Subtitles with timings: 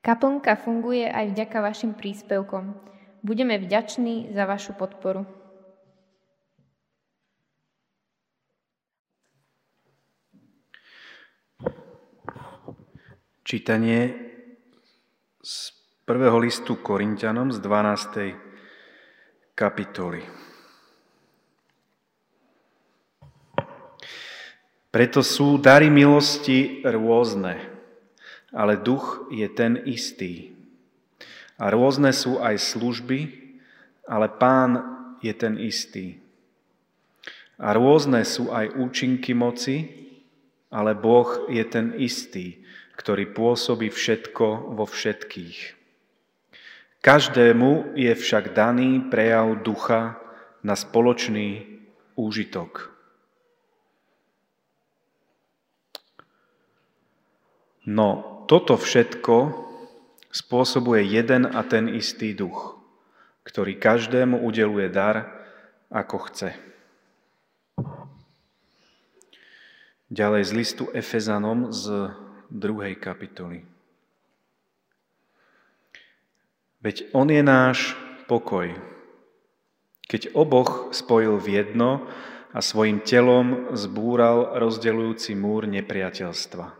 [0.00, 2.72] Kaplnka funguje aj vďaka vašim príspevkom.
[3.20, 5.28] Budeme vďační za vašu podporu.
[13.44, 14.14] Čítanie
[15.42, 15.74] z
[16.08, 18.32] prvého listu Korintianom z 12.
[19.52, 20.24] kapitoly.
[24.90, 27.69] Preto sú dary milosti rôzne,
[28.50, 30.54] ale duch je ten istý.
[31.60, 33.20] A rôzne sú aj služby,
[34.08, 34.80] ale pán
[35.20, 36.18] je ten istý.
[37.60, 39.86] A rôzne sú aj účinky moci,
[40.72, 42.60] ale Boh je ten istý
[43.00, 45.58] ktorý pôsobí všetko vo všetkých.
[47.00, 50.20] Každému je však daný prejav ducha
[50.60, 51.80] na spoločný
[52.12, 52.92] úžitok.
[57.88, 59.68] No toto všetko
[60.30, 62.78] spôsobuje jeden a ten istý duch,
[63.42, 65.42] ktorý každému udeluje dar,
[65.90, 66.50] ako chce.
[70.10, 72.14] Ďalej z listu Efezanom z
[72.50, 73.62] druhej kapitoly.
[76.80, 77.94] Veď On je náš
[78.26, 78.74] pokoj.
[80.10, 82.10] Keď oboch spojil v jedno
[82.50, 86.79] a svojim telom zbúral rozdeľujúci múr nepriateľstva.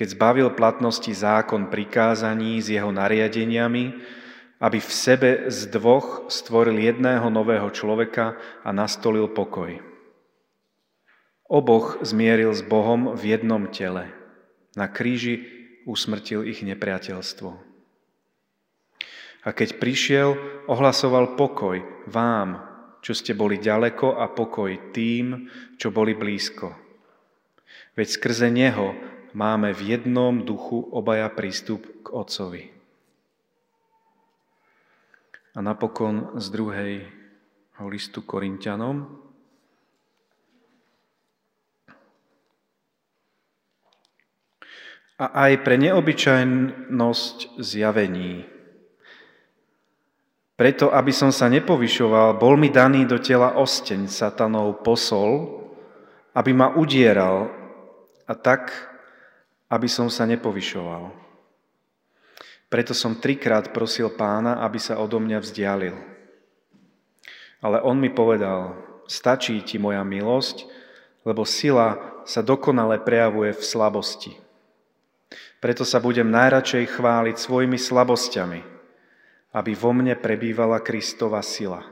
[0.00, 4.00] Keď zbavil platnosti zákon prikázaní s jeho nariadeniami,
[4.56, 9.90] aby v sebe z dvoch stvoril jedného nového človeka a nastolil pokoj
[11.50, 14.06] Oboch zmieril s Bohom v jednom tele.
[14.78, 15.50] Na kríži
[15.82, 17.50] usmrtil ich nepriateľstvo.
[19.42, 20.38] A keď prišiel,
[20.70, 22.62] ohlasoval pokoj vám,
[23.02, 26.70] čo ste boli ďaleko a pokoj tým, čo boli blízko.
[27.98, 28.94] Veď skrze Neho
[29.32, 32.64] máme v jednom duchu obaja prístup k Otcovi.
[35.54, 36.92] A napokon z druhej
[37.86, 39.20] listu Korintianom,
[45.20, 48.48] a aj pre neobyčajnosť zjavení.
[50.56, 55.60] Preto, aby som sa nepovyšoval, bol mi daný do tela osteň satanov posol,
[56.32, 57.52] aby ma udieral
[58.24, 58.89] a tak,
[59.70, 61.14] aby som sa nepovyšoval.
[62.70, 65.96] Preto som trikrát prosil pána, aby sa odo mňa vzdialil.
[67.62, 68.78] Ale on mi povedal,
[69.10, 70.66] stačí ti moja milosť,
[71.26, 74.32] lebo sila sa dokonale prejavuje v slabosti.
[75.60, 78.60] Preto sa budem najradšej chváliť svojimi slabosťami,
[79.50, 81.84] aby vo mne prebývala Kristova sila.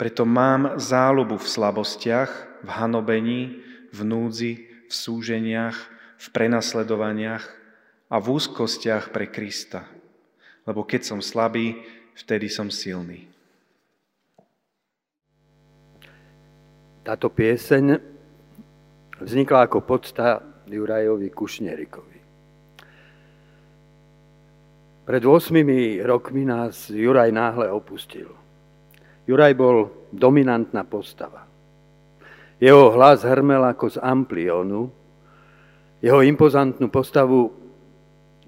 [0.00, 2.30] Preto mám záľubu v slabostiach,
[2.64, 3.60] v hanobení,
[3.92, 4.52] v núdzi,
[4.88, 7.44] v súženiach, v prenasledovaniach
[8.12, 9.88] a v úzkostiach pre Krista.
[10.68, 11.80] Lebo keď som slabý,
[12.12, 13.24] vtedy som silný.
[17.00, 17.96] Táto pieseň
[19.24, 22.18] vznikla ako podsta Jurajovi Kušnierikovi.
[25.08, 28.30] Pred 8 rokmi nás Juraj náhle opustil.
[29.26, 31.48] Juraj bol dominantná postava.
[32.60, 34.92] Jeho hlas hrmel ako z amplionu,
[36.00, 37.52] jeho impozantnú postavu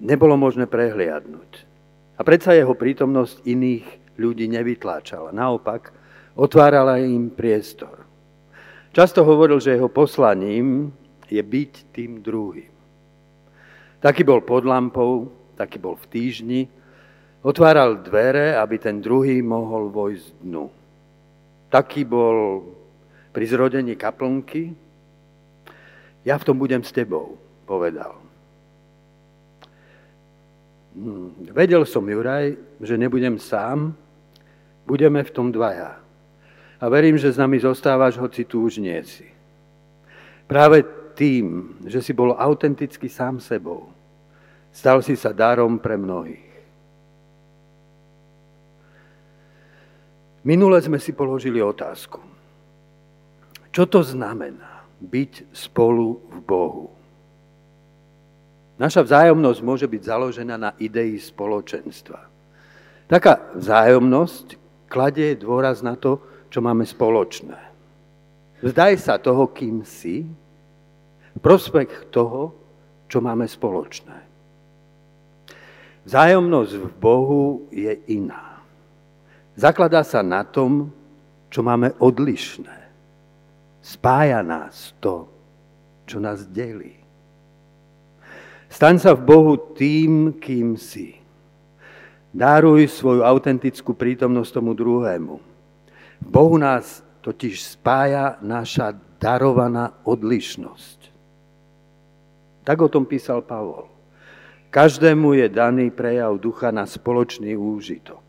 [0.01, 1.51] nebolo možné prehliadnúť.
[2.17, 5.33] A predsa jeho prítomnosť iných ľudí nevytláčala.
[5.33, 5.93] Naopak,
[6.37, 8.05] otvárala im priestor.
[8.93, 10.93] Často hovoril, že jeho poslaním
[11.25, 12.69] je byť tým druhým.
[13.97, 16.61] Taký bol pod lampou, taký bol v týždni,
[17.41, 20.69] otváral dvere, aby ten druhý mohol vojsť dnu.
[21.73, 22.67] Taký bol
[23.33, 24.77] pri zrodení kaplnky.
[26.21, 27.41] Ja v tom budem s tebou,
[27.73, 28.13] povedal.
[30.93, 33.97] Hm, vedel som, Juraj, že nebudem sám,
[34.85, 35.97] budeme v tom dvaja.
[36.77, 39.25] A verím, že s nami zostávaš, hoci tu už nie si.
[40.45, 40.85] Práve
[41.17, 43.89] tým, že si bol autenticky sám sebou,
[44.69, 46.53] stal si sa darom pre mnohých.
[50.43, 52.19] Minule sme si položili otázku.
[53.71, 56.85] Čo to znamená byť spolu v Bohu?
[58.77, 62.25] Naša vzájomnosť môže byť založená na idei spoločenstva.
[63.05, 64.57] Taká vzájomnosť
[64.89, 66.17] kladie dôraz na to,
[66.49, 67.59] čo máme spoločné.
[68.63, 70.25] Vzdaj sa toho, kým si,
[71.41, 72.55] prospech toho,
[73.11, 74.17] čo máme spoločné.
[76.03, 78.61] Vzájomnosť v Bohu je iná.
[79.53, 80.89] Zakladá sa na tom,
[81.53, 82.77] čo máme odlišné.
[83.83, 85.29] Spája nás to,
[86.07, 87.02] čo nás delí.
[88.73, 91.13] Staň sa v Bohu tým, kým si.
[92.33, 95.35] Daruj svoju autentickú prítomnosť tomu druhému.
[96.25, 100.99] V Bohu nás totiž spája naša darovaná odlišnosť.
[102.65, 103.93] Tak o tom písal Pavol.
[104.73, 108.25] Každému je daný prejav ducha na spoločný úžitok.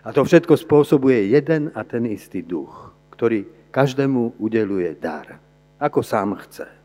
[0.00, 5.36] A to všetko spôsobuje jeden a ten istý duch, ktorý každému udeluje dar,
[5.76, 6.79] ako sám chce.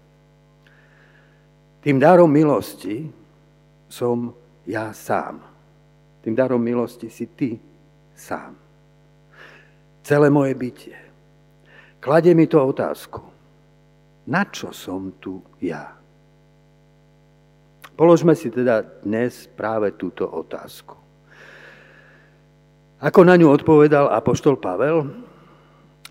[1.85, 3.05] Tým darom milosti
[3.85, 4.33] som
[4.65, 5.37] ja sám.
[6.25, 7.53] Tým darom milosti si ty
[8.17, 8.57] sám.
[10.01, 10.97] Celé moje bytie.
[12.01, 13.21] Kladie mi to otázku.
[14.25, 15.93] Na čo som tu ja?
[17.93, 20.97] Položme si teda dnes práve túto otázku.
[22.97, 25.05] Ako na ňu odpovedal apoštol Pavel?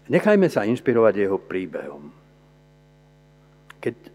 [0.06, 2.14] Nechajme sa inšpirovať jeho príbehom.
[3.82, 4.13] Keď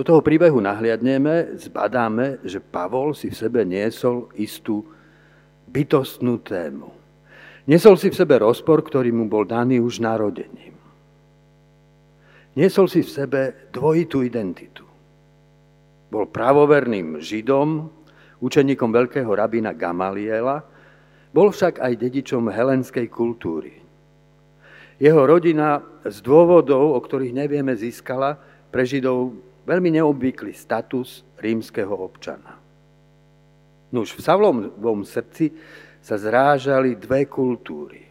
[0.00, 4.80] do toho príbehu nahliadneme, zbadáme, že Pavol si v sebe niesol istú
[5.68, 6.88] bytostnú tému.
[7.68, 10.72] Niesol si v sebe rozpor, ktorý mu bol daný už narodením.
[12.56, 13.40] Niesol si v sebe
[13.76, 14.88] dvojitú identitu.
[16.08, 17.92] Bol pravoverným židom,
[18.40, 20.64] učeníkom veľkého rabína Gamaliela,
[21.28, 23.76] bol však aj dedičom helenskej kultúry.
[24.96, 28.40] Jeho rodina z dôvodov, o ktorých nevieme, získala
[28.72, 32.56] pre Židov veľmi neobvyklý status rímskeho občana.
[33.90, 35.50] Nuž v Savlovom srdci
[35.98, 38.06] sa zrážali dve kultúry,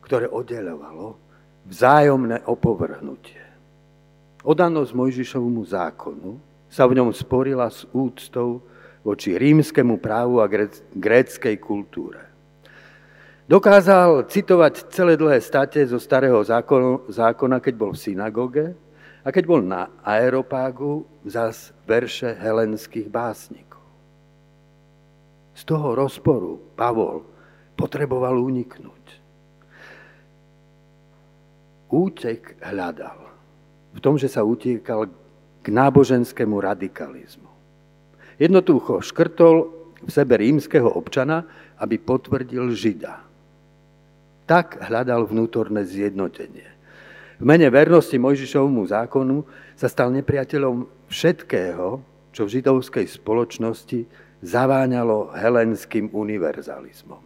[0.00, 1.20] ktoré oddelovalo
[1.68, 3.44] vzájomné opovrhnutie.
[4.40, 6.40] Odanosť Mojžišovmu zákonu
[6.72, 8.64] sa v ňom sporila s úctou
[9.04, 10.48] voči rímskemu právu a
[10.92, 12.24] gréckej kultúre.
[13.48, 16.40] Dokázal citovať celé dlhé state zo starého
[17.08, 18.66] zákona, keď bol v synagóge
[19.28, 23.84] a keď bol na aeropágu, zas verše helenských básnikov.
[25.52, 27.28] Z toho rozporu Pavol
[27.76, 29.04] potreboval uniknúť.
[31.92, 33.28] Útek hľadal
[33.92, 35.12] v tom, že sa utiekal
[35.60, 37.52] k náboženskému radikalizmu.
[38.40, 39.56] Jednoducho škrtol
[40.00, 41.44] v sebe rímskeho občana,
[41.76, 43.20] aby potvrdil Žida.
[44.48, 46.77] Tak hľadal vnútorné zjednotenie.
[47.38, 49.46] V mene vernosti Mojžišovmu zákonu
[49.78, 52.02] sa stal nepriateľom všetkého,
[52.34, 54.10] čo v židovskej spoločnosti
[54.42, 57.22] zaváňalo helenským univerzalizmom.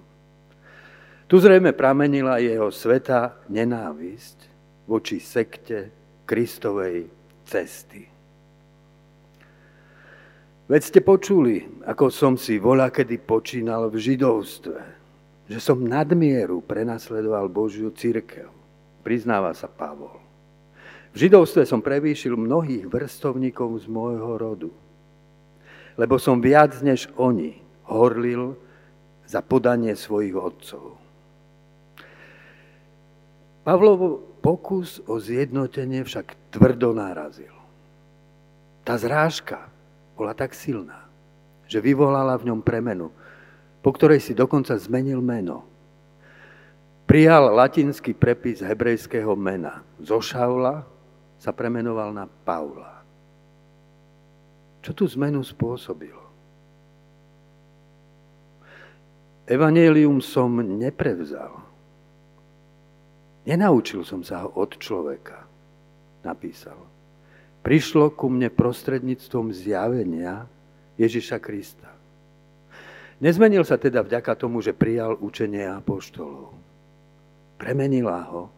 [1.32, 4.38] Tu zrejme pramenila jeho sveta nenávisť
[4.84, 5.88] voči sekte
[6.28, 7.08] Kristovej
[7.48, 8.04] cesty.
[10.68, 14.80] Veď ste počuli, ako som si voľa kedy počínal v židovstve,
[15.48, 18.61] že som nadmieru prenasledoval Božiu církev.
[19.02, 20.22] Priznáva sa Pavol.
[21.12, 24.70] V židovstve som prevýšil mnohých vrstovníkov z môjho rodu,
[26.00, 28.56] lebo som viac než oni horlil
[29.28, 30.96] za podanie svojich otcov.
[33.62, 37.52] Pavlov pokus o zjednotenie však tvrdo narazil.
[38.82, 39.70] Tá zrážka
[40.18, 41.06] bola tak silná,
[41.70, 43.14] že vyvolala v ňom premenu,
[43.84, 45.71] po ktorej si dokonca zmenil meno.
[47.04, 49.84] Prijal latinský prepis hebrejského mena.
[50.00, 50.86] Zo Šaula
[51.36, 53.02] sa premenoval na Paula.
[54.82, 56.22] Čo tú zmenu spôsobilo?
[59.46, 61.60] Evangelium som neprevzal.
[63.42, 65.44] Nenaučil som sa ho od človeka,
[66.22, 66.78] napísal
[67.62, 70.50] prišlo ku mne prostredníctvom zjavenia
[70.98, 71.88] Ježiša Krista.
[73.22, 76.58] Nezmenil sa teda vďaka tomu, že prijal učenie apoštolov.
[77.62, 78.50] Premenila ho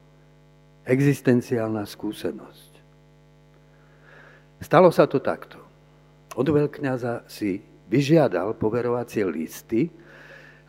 [0.89, 2.73] existenciálna skúsenosť.
[4.65, 5.61] Stalo sa to takto.
[6.41, 7.61] Od veľkňaza si
[7.93, 9.93] vyžiadal poverovacie listy,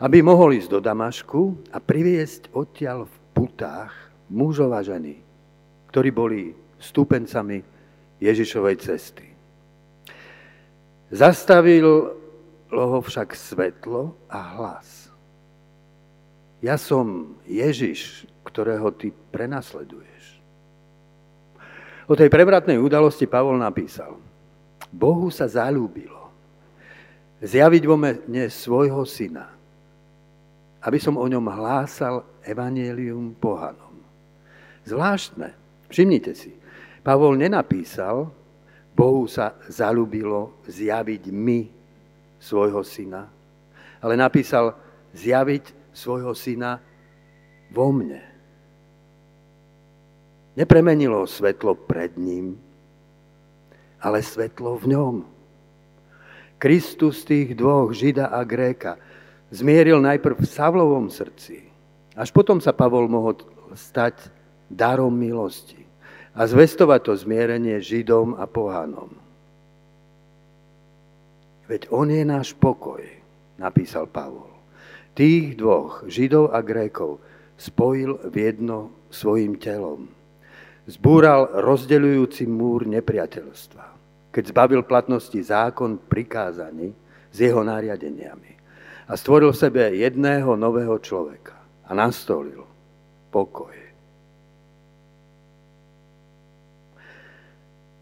[0.04, 3.96] aby mohol ísť do Damašku a priviesť odtiaľ v putách
[4.28, 5.16] mužov a ženy,
[5.88, 7.64] ktorí boli stúpencami
[8.20, 9.28] Ježišovej cesty.
[11.08, 11.88] Zastavil
[12.68, 15.05] ho však svetlo a hlas.
[16.66, 20.42] Ja som Ježiš, ktorého ty prenasleduješ.
[22.10, 24.18] O tej prevratnej udalosti Pavol napísal.
[24.90, 26.34] Bohu sa zalúbilo
[27.46, 29.46] zjaviť vo mne svojho syna,
[30.82, 33.94] aby som o ňom hlásal evanielium pohanom.
[34.90, 35.54] Zvláštne,
[35.94, 36.50] všimnite si,
[37.06, 38.34] Pavol nenapísal,
[38.98, 41.70] Bohu sa zalúbilo zjaviť my
[42.42, 43.30] svojho syna,
[44.02, 44.74] ale napísal
[45.14, 46.84] zjaviť svojho syna
[47.72, 48.20] vo mne.
[50.60, 52.60] Nepremenilo svetlo pred ním,
[54.00, 55.16] ale svetlo v ňom.
[56.56, 58.96] Kristus tých dvoch, Žida a Gréka,
[59.52, 61.68] zmieril najprv v Savlovom srdci,
[62.16, 63.36] až potom sa Pavol mohol
[63.76, 64.32] stať
[64.72, 65.84] darom milosti
[66.32, 69.12] a zvestovať to zmierenie Židom a pohanom.
[71.68, 73.04] Veď on je náš pokoj,
[73.60, 74.55] napísal Pavol.
[75.16, 77.24] Tých dvoch, Židov a Grékov,
[77.56, 80.12] spojil v jedno svojim telom.
[80.86, 83.86] Zbúral rozdeľujúci múr nepriateľstva,
[84.30, 86.92] keď zbavil platnosti zákon prikázaný
[87.32, 88.54] s jeho nariadeniami
[89.08, 91.56] a stvoril v sebe jedného nového človeka
[91.88, 92.68] a nastolil
[93.32, 93.74] pokoj.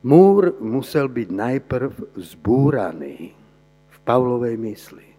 [0.03, 3.31] Múr musel byť najprv zbúraný
[3.87, 5.12] v Pavlovej mysli.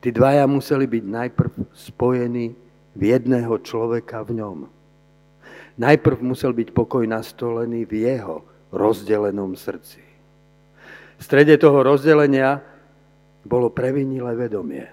[0.00, 2.56] Tí dvaja museli byť najprv spojení
[2.96, 4.58] v jedného človeka v ňom.
[5.76, 8.40] Najprv musel byť pokoj nastolený v jeho
[8.72, 10.00] rozdelenom srdci.
[11.16, 12.64] V strede toho rozdelenia
[13.44, 14.88] bolo previnilé vedomie.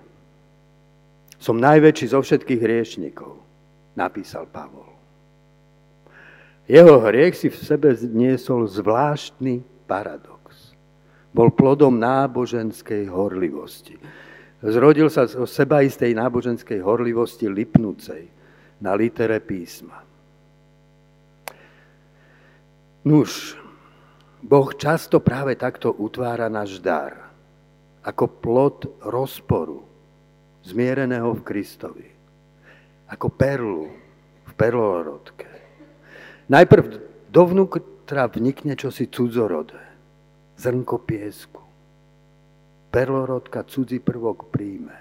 [1.40, 3.40] Som najväčší zo všetkých hriešnikov,
[3.96, 4.90] napísal Pavol.
[6.68, 10.76] Jeho hriech si v sebe niesol zvláštny paradox.
[11.32, 13.96] Bol plodom náboženskej horlivosti.
[14.58, 18.26] Zrodil sa zo sebaistej náboženskej horlivosti lipnúcej
[18.82, 20.02] na litere písma.
[23.06, 23.54] Nuž,
[24.42, 27.30] Boh často práve takto utvára náš dar,
[28.02, 29.86] ako plod rozporu,
[30.66, 32.08] zmiereného v Kristovi,
[33.14, 33.86] ako perlu
[34.42, 35.50] v perlorodke.
[36.50, 36.84] Najprv
[37.30, 39.80] dovnútra vnikne čosi cudzorodé,
[40.58, 41.67] zrnko piesku
[42.98, 44.98] perlorodka cudzí prvok príjme.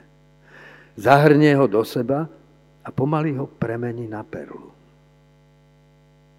[1.00, 2.28] Zahrnie ho do seba
[2.84, 4.68] a pomaly ho premení na perlu.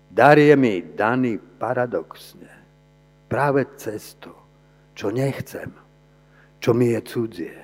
[0.06, 2.50] Dar je mi daný paradoxne,
[3.26, 4.34] práve cez to,
[4.94, 5.74] čo nechcem,
[6.62, 7.58] čo mi je cudzie,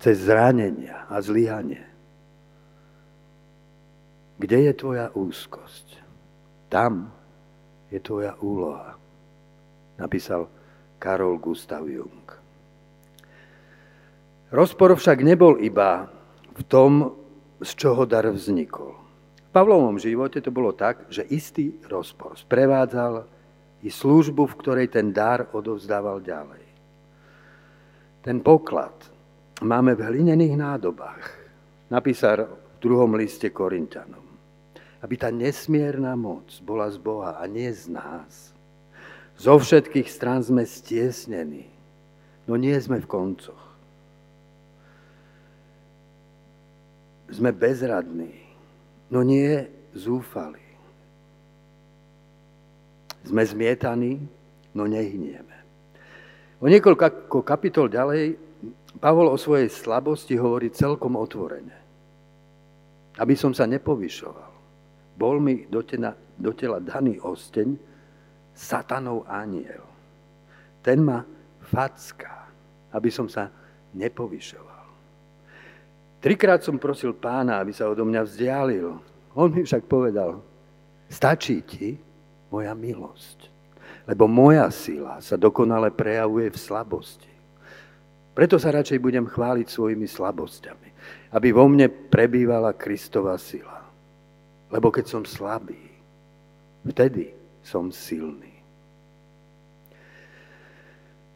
[0.00, 1.84] cez zranenia a zlyhanie.
[4.40, 6.00] Kde je tvoja úzkosť?
[6.72, 7.12] Tam
[7.92, 8.96] je tvoja úloha,
[10.00, 10.48] napísal
[10.96, 12.41] Karol Gustav Jung.
[14.52, 16.12] Rozpor však nebol iba
[16.52, 17.16] v tom,
[17.64, 18.92] z čoho dar vznikol.
[19.48, 23.24] V Pavlovom živote to bolo tak, že istý rozpor sprevádzal
[23.80, 26.64] i službu, v ktorej ten dar odovzdával ďalej.
[28.20, 28.92] Ten poklad
[29.64, 31.24] máme v hlinených nádobách,
[31.88, 34.26] napísal v druhom liste Korintianom.
[35.00, 38.52] Aby tá nesmierna moc bola z Boha a nie z nás.
[39.40, 41.72] Zo všetkých strán sme stiesnení,
[42.44, 43.61] no nie sme v koncoch.
[47.32, 48.36] Sme bezradní,
[49.08, 49.64] no nie
[49.96, 50.60] zúfali.
[53.24, 54.20] Sme zmietaní,
[54.76, 55.56] no nehynieme.
[56.60, 58.36] O niekoľko kapitol ďalej
[59.00, 61.76] Pavol o svojej slabosti hovorí celkom otvorene.
[63.16, 64.52] Aby som sa nepovyšoval.
[65.16, 67.76] Bol mi do, tela, do tela daný osteň
[68.52, 69.84] satanov aniel.
[70.84, 71.24] Ten ma
[71.66, 72.48] facká,
[72.92, 73.48] aby som sa
[73.96, 74.71] nepovyšoval.
[76.22, 78.94] Trikrát som prosil pána, aby sa odo mňa vzdialil.
[79.34, 80.38] On mi však povedal,
[81.10, 81.98] stačí ti
[82.46, 83.50] moja milosť,
[84.06, 87.32] lebo moja sila sa dokonale prejavuje v slabosti.
[88.38, 90.88] Preto sa radšej budem chváliť svojimi slabosťami,
[91.34, 93.82] aby vo mne prebývala Kristova sila.
[94.70, 95.90] Lebo keď som slabý,
[96.86, 97.34] vtedy
[97.66, 98.48] som silný.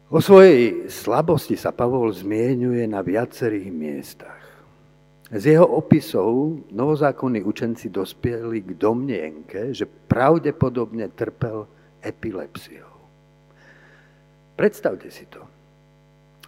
[0.07, 4.46] O svojej slabosti sa Pavol zmienuje na viacerých miestach.
[5.27, 11.67] Z jeho opisov novozákonní učenci dospieli k domnienke, že pravdepodobne trpel
[11.99, 12.87] epilepsiou.
[14.55, 15.43] Predstavte si to.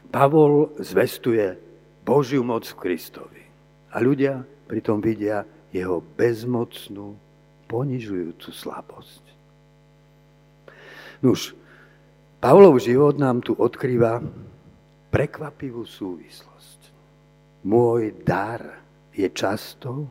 [0.10, 1.60] Pavol zvestuje
[2.08, 3.44] Božiu moc v Kristovi
[3.92, 7.14] a ľudia pritom vidia jeho bezmocnú,
[7.70, 9.24] ponižujúcu slabosť.
[11.22, 11.54] Nuž,
[12.40, 14.24] Pavlov život nám tu odkrýva
[15.12, 16.49] prekvapivú súvislosť.
[17.68, 18.64] Môj dar
[19.12, 20.08] je často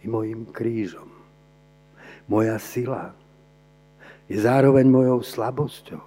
[0.00, 1.08] i mojim krížom.
[2.30, 3.12] Moja sila
[4.30, 6.04] je zároveň mojou slabosťou.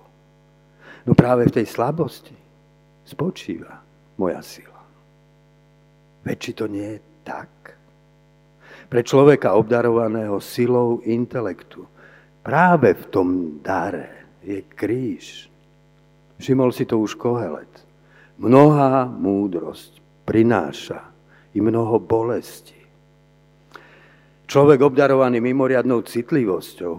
[1.03, 2.34] No práve v tej slabosti
[3.03, 3.84] spočíva
[4.15, 4.82] moja sila.
[6.24, 7.51] Veď či to nie je tak?
[8.88, 11.84] Pre človeka obdarovaného silou intelektu
[12.39, 13.27] práve v tom
[13.60, 15.51] dare je kríž.
[16.39, 17.72] Všimol si to už Kohelet.
[18.39, 21.13] Mnohá múdrosť prináša
[21.53, 22.80] i mnoho bolesti.
[24.44, 26.94] Človek obdarovaný mimoriadnou citlivosťou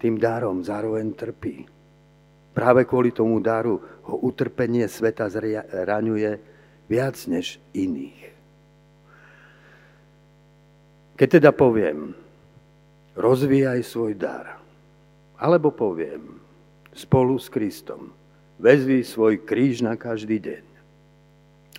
[0.00, 1.56] tým darom zároveň trpí.
[2.56, 3.76] Práve kvôli tomu daru
[4.08, 6.40] ho utrpenie sveta zraňuje
[6.88, 8.32] viac než iných.
[11.16, 12.12] Keď teda poviem,
[13.16, 14.60] rozvíjaj svoj dar,
[15.36, 16.40] alebo poviem,
[16.92, 18.12] spolu s Kristom,
[18.60, 20.75] vezvi svoj kríž na každý deň,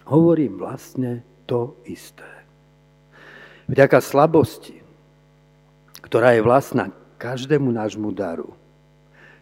[0.08, 2.26] hovorím vlastne to isté.
[3.68, 4.80] Vďaka slabosti,
[6.04, 6.88] ktorá je vlastná
[7.20, 8.56] každému nášmu daru,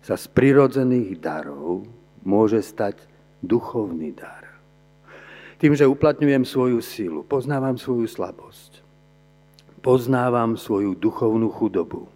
[0.02, 1.86] sa z prirodzených darov
[2.26, 2.98] môže stať
[3.42, 4.46] duchovný dar.
[5.62, 8.82] Tým, že uplatňujem svoju silu, poznávam svoju slabosť,
[9.86, 12.10] poznávam svoju duchovnú chudobu.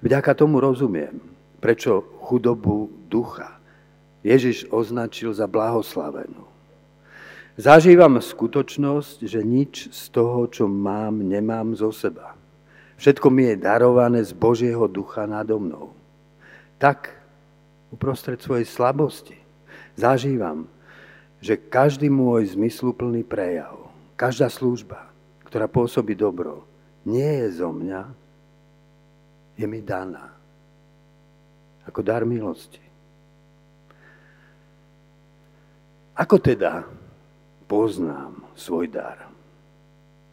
[0.00, 1.20] Vďaka tomu rozumiem,
[1.62, 3.62] prečo chudobu ducha
[4.22, 6.51] Ježiš označil za blahoslavenú.
[7.60, 12.32] Zažívam skutočnosť, že nič z toho, čo mám, nemám zo seba.
[12.96, 15.92] Všetko mi je darované z Božieho ducha nado mnou
[16.82, 17.14] tak
[17.94, 19.38] uprostred svojej slabosti
[19.94, 20.66] zažívam,
[21.38, 23.86] že každý môj zmysluplný prejav,
[24.18, 25.06] každá služba,
[25.46, 26.66] ktorá pôsobí dobro,
[27.06, 28.02] nie je zo mňa,
[29.54, 30.34] je mi daná.
[31.86, 32.82] Ako dar milosti.
[36.18, 36.82] Ako teda
[37.72, 39.32] poznám svoj dar?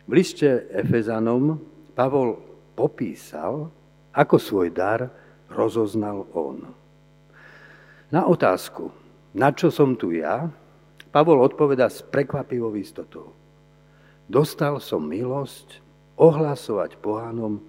[0.03, 1.55] V liste Efezanom
[1.95, 2.35] Pavol
[2.75, 3.71] popísal,
[4.11, 5.07] ako svoj dar
[5.47, 6.67] rozoznal on.
[8.11, 8.91] Na otázku,
[9.31, 10.51] na čo som tu ja,
[11.15, 13.31] Pavol odpoveda s prekvapivou istotou.
[14.27, 15.79] Dostal som milosť
[16.19, 17.63] ohlasovať pohanom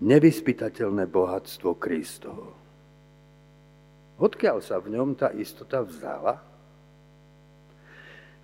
[0.00, 2.56] nevyspytateľné bohatstvo Kristovo.
[4.16, 6.49] Odkiaľ sa v ňom tá istota vzala?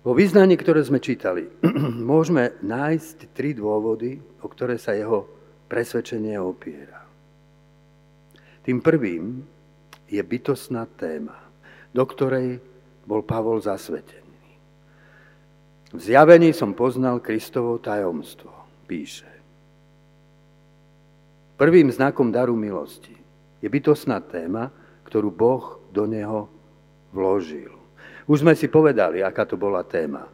[0.07, 1.51] Vo význaní, ktoré sme čítali,
[2.15, 5.27] môžeme nájsť tri dôvody, o ktoré sa jeho
[5.67, 7.03] presvedčenie opiera.
[8.63, 9.43] Tým prvým
[10.07, 11.35] je bytosná téma,
[11.91, 12.63] do ktorej
[13.03, 14.47] bol Pavol zasvetený.
[15.91, 18.47] V zjavení som poznal Kristovo tajomstvo,
[18.87, 19.27] píše.
[21.59, 23.15] Prvým znakom daru milosti
[23.59, 24.71] je bytosná téma,
[25.03, 26.47] ktorú Boh do neho
[27.11, 27.76] vložil.
[28.27, 30.27] Už sme si povedali, aká to bola téma.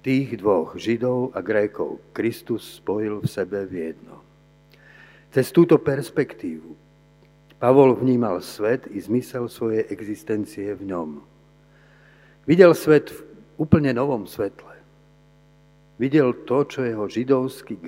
[0.00, 4.20] Tých dvoch, Židov a Grékov, Kristus spojil v sebe v jedno.
[5.28, 6.84] Cez túto perspektívu
[7.64, 11.10] Pavol vnímal svet i zmysel svojej existencie v ňom.
[12.44, 13.24] Videl svet v
[13.56, 14.76] úplne novom svetle.
[15.96, 17.80] Videl to, čo jeho židovský,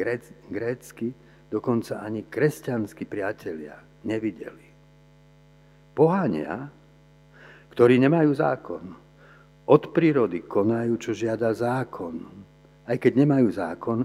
[0.48, 1.12] grécky,
[1.52, 4.64] dokonca ani kresťanskí priatelia nevideli.
[5.92, 6.72] Pohania,
[7.76, 8.96] ktorí nemajú zákon,
[9.66, 12.22] od prírody konajú, čo žiada zákon.
[12.86, 13.98] Aj keď nemajú zákon,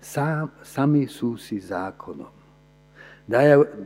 [0.00, 2.32] sám, sami sú si zákonom.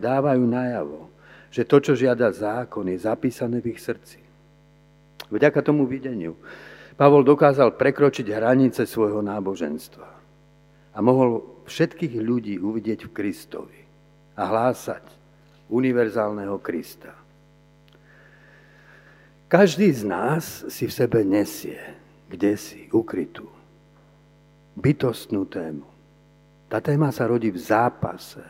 [0.00, 1.10] Dávajú najavo,
[1.50, 4.22] že to, čo žiada zákon, je zapísané v ich srdci.
[5.26, 6.38] Vďaka tomu videniu
[6.94, 10.08] Pavol dokázal prekročiť hranice svojho náboženstva
[10.96, 13.80] a mohol všetkých ľudí uvidieť v Kristovi
[14.38, 15.04] a hlásať
[15.68, 17.12] univerzálneho Krista.
[19.46, 21.78] Každý z nás si v sebe nesie,
[22.26, 23.46] kde si, ukrytú,
[24.74, 25.86] bytostnú tému.
[26.66, 28.42] Tá téma sa rodí v zápase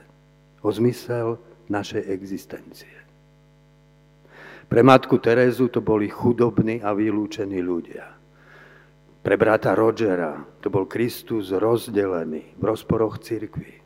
[0.65, 1.37] o zmysel
[1.69, 2.97] našej existencie.
[4.67, 8.17] Pre matku Terezu to boli chudobní a vylúčení ľudia.
[9.21, 10.33] Pre brata Rogera
[10.65, 13.85] to bol Kristus rozdelený v rozporoch cirkvi.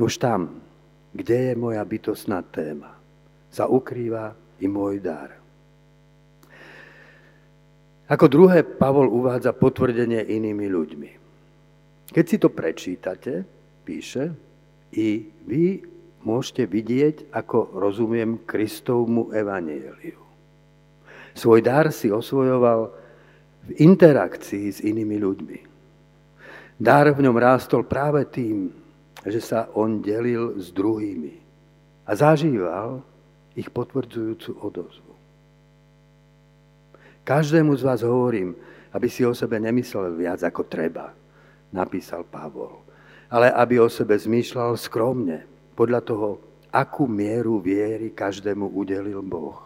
[0.00, 0.56] Nuž tam,
[1.12, 2.96] kde je moja bytostná téma,
[3.52, 5.39] sa ukrýva i môj dar.
[8.10, 11.10] Ako druhé, Pavol uvádza potvrdenie inými ľuďmi.
[12.10, 13.46] Keď si to prečítate,
[13.86, 14.34] píše,
[14.98, 15.78] i vy
[16.26, 20.18] môžete vidieť, ako rozumiem Kristovmu evanieliu.
[21.38, 22.90] Svoj dar si osvojoval
[23.70, 25.58] v interakcii s inými ľuďmi.
[26.82, 28.74] Dar v ňom rástol práve tým,
[29.22, 31.38] že sa on delil s druhými
[32.08, 33.04] a zažíval
[33.54, 35.09] ich potvrdzujúcu odozvu.
[37.30, 38.58] Každému z vás hovorím,
[38.90, 41.14] aby si o sebe nemyslel viac ako treba,
[41.70, 42.82] napísal Pavol,
[43.30, 45.46] ale aby o sebe zmýšľal skromne,
[45.78, 46.42] podľa toho,
[46.74, 49.62] akú mieru viery každému udelil Boh.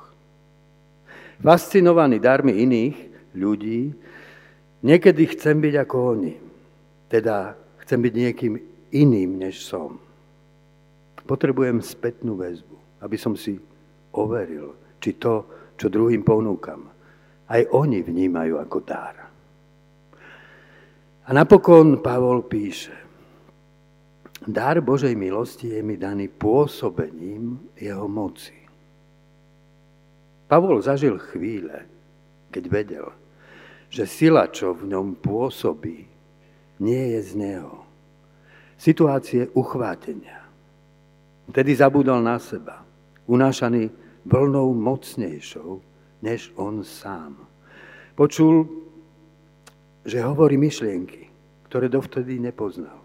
[1.41, 2.97] Fascinovaný darmi iných
[3.33, 3.97] ľudí,
[4.85, 6.37] niekedy chcem byť ako oni.
[7.09, 8.55] Teda chcem byť niekým
[8.93, 9.97] iným, než som.
[11.25, 13.57] Potrebujem spätnú väzbu, aby som si
[14.13, 15.49] overil, či to,
[15.81, 16.94] čo druhým ponúkam,
[17.55, 19.15] aj oni vnímajú ako dar.
[21.25, 22.93] A napokon Pavol píše,
[24.45, 28.53] Dar Božej milosti je mi daný pôsobením jeho moci.
[30.45, 31.89] Pavol zažil chvíle,
[32.53, 33.07] keď vedel,
[33.89, 36.05] že sila, čo v ňom pôsobí,
[36.85, 37.89] nie je z neho.
[38.77, 40.45] Situácie uchvátenia.
[41.49, 42.85] Vtedy zabudol na seba,
[43.25, 43.89] unášaný
[44.29, 45.94] vlnou mocnejšou,
[46.25, 47.37] než on sám.
[48.17, 48.65] Počul,
[50.09, 51.29] že hovorí myšlienky,
[51.69, 52.97] ktoré dovtedy nepoznal.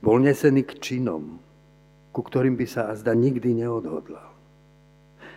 [0.00, 1.36] Bol nesený k činom,
[2.16, 4.32] ku ktorým by sa azda nikdy neodhodlal.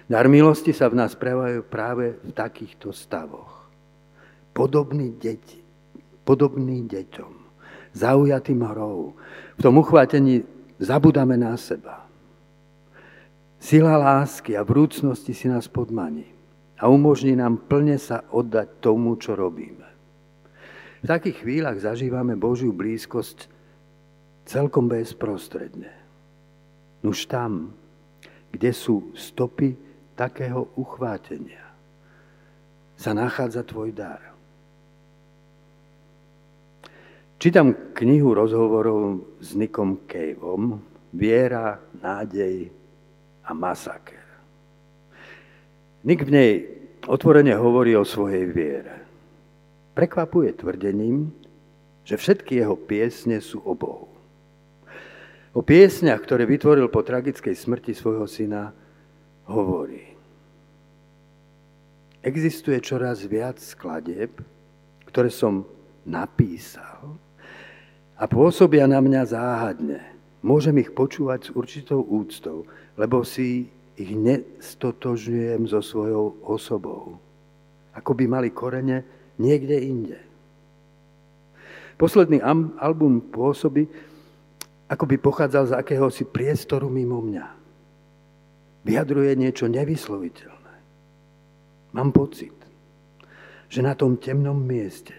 [0.06, 3.68] Dar milosti sa v nás prejavujú práve v takýchto stavoch.
[4.56, 5.60] Podobný deti,
[6.24, 7.34] podobný deťom,
[7.92, 9.18] zaujatým hrou.
[9.58, 10.46] V tom uchvátení
[10.78, 12.06] zabudáme na seba.
[13.58, 16.35] Sila lásky a vrúcnosti si nás podmaní
[16.80, 19.88] a umožní nám plne sa oddať tomu, čo robíme.
[21.04, 23.48] V takých chvíľach zažívame Božiu blízkosť
[24.50, 25.94] celkom bezprostredne.
[27.06, 27.72] Nuž tam,
[28.50, 29.78] kde sú stopy
[30.18, 31.66] takého uchvátenia
[32.96, 34.24] sa nachádza tvoj dar.
[37.36, 40.80] Čítam knihu rozhovorov s Nikom Caveom
[41.12, 42.72] Viera, nádej
[43.46, 44.25] a masaker.
[46.06, 46.52] Nick v nej
[47.10, 49.02] otvorene hovorí o svojej viere.
[49.98, 51.34] Prekvapuje tvrdením,
[52.06, 54.06] že všetky jeho piesne sú o Bohu.
[55.58, 58.70] O piesňach, ktoré vytvoril po tragickej smrti svojho syna,
[59.50, 60.14] hovorí.
[62.22, 64.30] Existuje čoraz viac skladieb,
[65.10, 65.66] ktoré som
[66.06, 67.18] napísal
[68.14, 70.02] a pôsobia na mňa záhadne.
[70.46, 77.20] Môžem ich počúvať s určitou úctou, lebo si ich nestotožňujem so svojou osobou.
[77.96, 79.08] Ako by mali korene
[79.40, 80.20] niekde inde.
[81.96, 82.44] Posledný
[82.80, 83.88] album pôsobí,
[84.92, 87.56] ako by pochádzal z akéhosi priestoru mimo mňa
[88.86, 90.76] vyjadruje niečo nevysloviteľné.
[91.98, 92.54] Mám pocit,
[93.66, 95.18] že na tom temnom mieste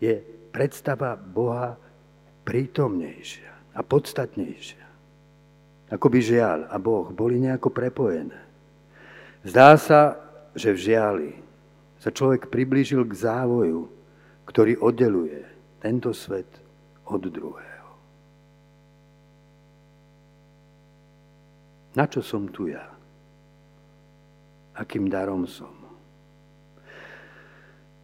[0.00, 0.16] je
[0.48, 1.76] predstava Boha
[2.48, 4.85] prítomnejšia a podstatnejšia.
[5.86, 8.34] Ako by žiaľ a Boh boli nejako prepojené.
[9.46, 10.18] Zdá sa,
[10.58, 11.30] že v žiali
[12.02, 13.86] sa človek priblížil k závoju,
[14.46, 15.46] ktorý oddeluje
[15.78, 16.48] tento svet
[17.06, 17.90] od druhého.
[21.94, 22.90] Na čo som tu ja?
[24.76, 25.72] Akým darom som?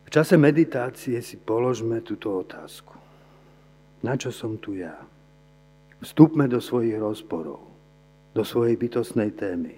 [0.06, 2.96] V čase meditácie si položme túto otázku.
[4.00, 4.96] Na čo som tu ja?
[6.00, 7.71] Vstúpme do svojich rozporov,
[8.32, 9.76] do svojej bytostnej témy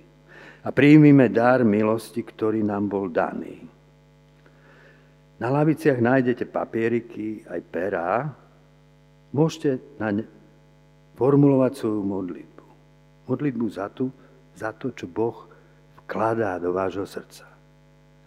[0.64, 3.60] a príjmime dar milosti, ktorý nám bol daný.
[5.42, 8.30] Na laviciach nájdete papieriky, aj perá.
[9.34, 10.24] Môžete na ne
[11.18, 12.54] formulovať svoju modlitbu
[13.28, 14.12] modlitbu za, tu,
[14.56, 15.48] za to, čo Boh
[16.04, 17.48] vkladá do vášho srdca.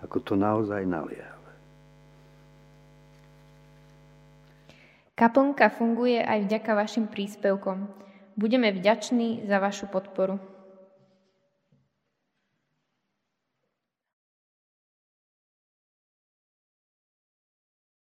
[0.01, 1.53] Ako to naozaj naliehavé.
[5.17, 7.89] Kaplnka funguje aj vďaka vašim príspevkom.
[8.37, 10.39] Budeme vďační za vašu podporu.